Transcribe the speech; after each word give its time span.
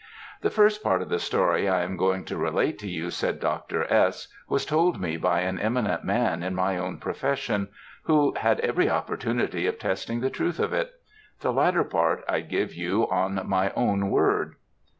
"The 0.41 0.49
first 0.49 0.81
part 0.81 1.03
of 1.03 1.09
the 1.09 1.19
story 1.19 1.69
I 1.69 1.83
am 1.83 1.95
going 1.95 2.25
to 2.25 2.35
relate 2.35 2.79
to 2.79 2.87
you," 2.89 3.11
said 3.11 3.39
Dr. 3.39 3.83
S., 3.93 4.29
"was 4.49 4.65
told 4.65 4.99
me 4.99 5.15
by 5.15 5.41
an 5.41 5.59
eminent 5.59 6.03
man 6.03 6.41
in 6.41 6.55
my 6.55 6.75
own 6.75 6.97
profession, 6.97 7.67
who 8.05 8.33
had 8.33 8.59
every 8.61 8.89
opportunity 8.89 9.67
of 9.67 9.77
testing 9.77 10.21
the 10.21 10.31
truth 10.31 10.57
of 10.59 10.73
it; 10.73 10.91
the 11.41 11.53
latter 11.53 11.83
part 11.83 12.23
I 12.27 12.39
give 12.39 12.73
you 12.73 13.07
on 13.11 13.47
my 13.47 13.69
own 13.75 14.09
word. 14.09 14.55